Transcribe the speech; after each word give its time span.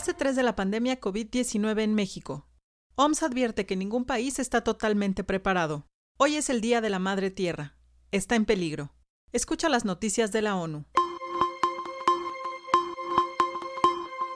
Fase 0.00 0.14
3 0.14 0.34
de 0.34 0.42
la 0.42 0.56
pandemia 0.56 0.98
COVID-19 0.98 1.82
en 1.82 1.94
México. 1.94 2.48
OMS 2.94 3.22
advierte 3.22 3.66
que 3.66 3.76
ningún 3.76 4.06
país 4.06 4.38
está 4.38 4.64
totalmente 4.64 5.24
preparado. 5.24 5.84
Hoy 6.18 6.36
es 6.36 6.48
el 6.48 6.62
Día 6.62 6.80
de 6.80 6.88
la 6.88 6.98
Madre 6.98 7.30
Tierra. 7.30 7.76
Está 8.10 8.34
en 8.34 8.46
peligro. 8.46 8.94
Escucha 9.32 9.68
las 9.68 9.84
noticias 9.84 10.32
de 10.32 10.40
la 10.40 10.56
ONU. 10.56 10.86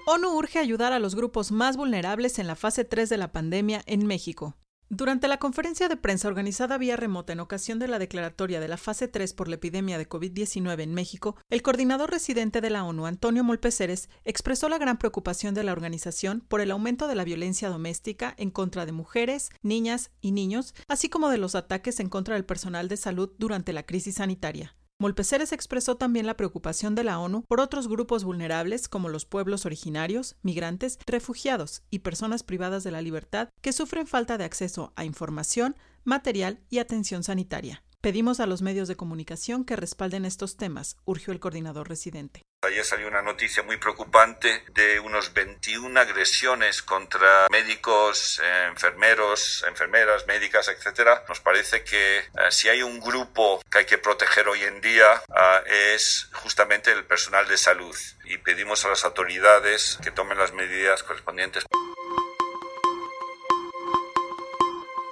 ONU 0.07 0.37
urge 0.37 0.59
ayudar 0.59 0.93
a 0.93 0.99
los 0.99 1.15
grupos 1.15 1.51
más 1.51 1.79
vulnerables 1.79 2.39
en 2.39 2.47
la 2.47 2.57
fase 2.57 2.85
3 2.85 3.09
de 3.09 3.17
la 3.17 3.33
pandemia 3.33 3.81
en 3.87 4.07
México. 4.07 4.59
Durante 4.97 5.27
la 5.27 5.39
conferencia 5.39 5.89
de 5.89 5.97
prensa 5.97 6.29
organizada 6.29 6.79
vía 6.79 6.95
remota 6.95 7.33
en 7.33 7.41
ocasión 7.41 7.81
de 7.81 7.89
la 7.89 7.99
declaratoria 7.99 8.61
de 8.61 8.69
la 8.69 8.77
fase 8.77 9.09
3 9.09 9.35
por 9.35 9.49
la 9.49 9.57
epidemia 9.57 9.99
de 9.99 10.09
COVID-19 10.09 10.83
en 10.83 10.95
México, 10.95 11.35
el 11.51 11.63
coordinador 11.63 12.13
residente 12.13 12.61
de 12.61 12.71
la 12.71 12.85
ONU, 12.85 13.05
Antonio 13.05 13.43
Molpeceres, 13.43 14.09
expresó 14.25 14.69
la 14.69 14.79
gran 14.79 14.99
preocupación 14.99 15.53
de 15.53 15.65
la 15.65 15.73
organización 15.73 16.45
por 16.47 16.61
el 16.61 16.71
aumento 16.71 17.09
de 17.09 17.17
la 17.17 17.25
violencia 17.25 17.71
doméstica 17.71 18.35
en 18.39 18.53
contra 18.53 18.87
de 18.87 18.93
mujeres, 18.93 19.51
niñas 19.63 20.13
y 20.21 20.31
niños, 20.31 20.77
así 20.87 21.09
como 21.09 21.29
de 21.29 21.39
los 21.39 21.57
ataques 21.57 21.99
en 21.99 22.09
contra 22.09 22.37
del 22.37 22.45
personal 22.45 22.87
de 22.87 22.97
salud 22.97 23.33
durante 23.37 23.73
la 23.73 23.83
crisis 23.83 24.15
sanitaria. 24.15 24.77
Molpeceres 25.01 25.53
expresó 25.53 25.97
también 25.97 26.27
la 26.27 26.37
preocupación 26.37 26.95
de 26.95 27.03
la 27.03 27.19
ONU 27.19 27.43
por 27.49 27.61
otros 27.61 27.89
grupos 27.89 28.23
vulnerables 28.23 28.89
como 28.89 29.09
los 29.09 29.27
pueblos 29.27 29.67
originarios, 29.67 30.37
migrantes, 30.43 30.99
refugiados 31.07 31.83
y 31.91 32.01
personas 32.01 32.45
privadas 32.45 32.85
de 32.85 32.93
la 32.93 33.03
libertad 33.03 33.49
que 33.61 33.73
sufren 33.73 34.07
falta 34.07 34.39
de 34.39 34.45
acceso 34.45 34.93
a 34.95 35.05
información, 35.05 35.77
material 36.05 36.61
y 36.71 36.79
atención 36.79 37.25
sanitaria. 37.25 37.83
Pedimos 38.01 38.39
a 38.39 38.47
los 38.47 38.63
medios 38.63 38.87
de 38.87 38.97
comunicación 38.97 39.65
que 39.65 39.77
respalden 39.77 40.25
estos 40.25 40.57
temas, 40.57 40.97
urgió 41.05 41.33
el 41.33 41.41
coordinador 41.41 41.89
residente. 41.89 42.43
Ayer 42.65 42.85
salió 42.85 43.09
una 43.09 43.21
noticia 43.21 43.63
muy 43.63 43.77
preocupante 43.77 44.65
de 44.73 44.99
unos 44.99 45.35
21 45.35 46.01
agresiones 46.01 46.83
contra 46.83 47.47
médicos, 47.51 48.41
eh, 48.43 48.67
enfermeros, 48.69 49.65
enfermeras, 49.69 50.27
médicas, 50.27 50.69
etc. 50.69 51.21
Nos 51.29 51.41
parece 51.41 51.85
que 51.85 52.19
eh, 52.19 52.25
si 52.51 52.71
hay 52.71 52.83
un 52.83 53.01
grupo 53.01 53.63
que 53.71 53.79
hay 53.79 53.85
que 53.85 53.99
proteger 53.99 54.49
hoy 54.49 54.63
en 54.63 54.81
día 54.81 55.23
eh, 55.67 55.95
es 55.95 56.31
justamente 56.33 56.91
el 56.91 57.05
personal 57.05 57.47
de 57.49 57.59
salud 57.59 57.95
y 58.25 58.39
pedimos 58.39 58.85
a 58.87 58.89
las 58.89 59.05
autoridades 59.05 59.99
que 60.03 60.11
tomen 60.11 60.39
las 60.39 60.53
medidas 60.53 61.03
correspondientes. 61.03 61.65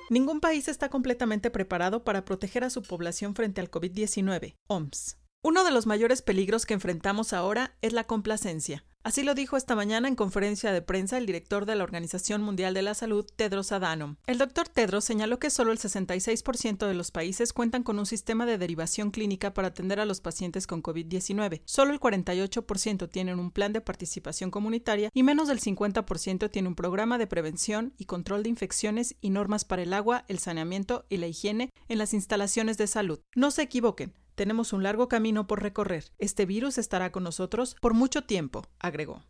Ningún 0.08 0.40
país 0.40 0.68
está 0.68 0.88
completamente 0.88 1.50
preparado 1.50 2.02
para 2.02 2.24
proteger 2.24 2.64
a 2.64 2.70
su 2.70 2.82
población 2.82 3.34
frente 3.34 3.60
al 3.60 3.70
COVID-19, 3.70 4.56
OMS. 4.68 5.21
Uno 5.44 5.64
de 5.64 5.72
los 5.72 5.86
mayores 5.86 6.22
peligros 6.22 6.66
que 6.66 6.74
enfrentamos 6.74 7.32
ahora 7.32 7.74
es 7.82 7.92
la 7.92 8.04
complacencia. 8.04 8.84
Así 9.02 9.24
lo 9.24 9.34
dijo 9.34 9.56
esta 9.56 9.74
mañana 9.74 10.06
en 10.06 10.14
conferencia 10.14 10.70
de 10.70 10.82
prensa 10.82 11.18
el 11.18 11.26
director 11.26 11.66
de 11.66 11.74
la 11.74 11.82
Organización 11.82 12.42
Mundial 12.42 12.74
de 12.74 12.82
la 12.82 12.94
Salud, 12.94 13.26
Tedros 13.34 13.72
Adhanom. 13.72 14.14
El 14.28 14.38
doctor 14.38 14.68
Tedros 14.68 15.04
señaló 15.04 15.40
que 15.40 15.50
solo 15.50 15.72
el 15.72 15.80
66% 15.80 16.86
de 16.86 16.94
los 16.94 17.10
países 17.10 17.52
cuentan 17.52 17.82
con 17.82 17.98
un 17.98 18.06
sistema 18.06 18.46
de 18.46 18.56
derivación 18.56 19.10
clínica 19.10 19.52
para 19.52 19.66
atender 19.66 19.98
a 19.98 20.04
los 20.04 20.20
pacientes 20.20 20.68
con 20.68 20.80
COVID-19. 20.80 21.62
Solo 21.64 21.92
el 21.92 21.98
48% 21.98 23.10
tienen 23.10 23.40
un 23.40 23.50
plan 23.50 23.72
de 23.72 23.80
participación 23.80 24.52
comunitaria 24.52 25.10
y 25.12 25.24
menos 25.24 25.48
del 25.48 25.58
50% 25.58 26.52
tiene 26.52 26.68
un 26.68 26.76
programa 26.76 27.18
de 27.18 27.26
prevención 27.26 27.94
y 27.98 28.04
control 28.04 28.44
de 28.44 28.50
infecciones 28.50 29.16
y 29.20 29.30
normas 29.30 29.64
para 29.64 29.82
el 29.82 29.92
agua, 29.92 30.24
el 30.28 30.38
saneamiento 30.38 31.04
y 31.08 31.16
la 31.16 31.26
higiene 31.26 31.70
en 31.88 31.98
las 31.98 32.14
instalaciones 32.14 32.78
de 32.78 32.86
salud. 32.86 33.18
No 33.34 33.50
se 33.50 33.62
equivoquen, 33.62 34.14
tenemos 34.34 34.72
un 34.72 34.82
largo 34.82 35.08
camino 35.08 35.46
por 35.46 35.62
recorrer. 35.62 36.12
Este 36.18 36.46
virus 36.46 36.78
estará 36.78 37.12
con 37.12 37.24
nosotros 37.24 37.76
por 37.80 37.94
mucho 37.94 38.24
tiempo, 38.24 38.66
agregó. 38.78 39.22